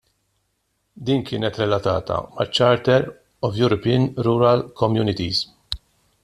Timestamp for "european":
3.63-4.09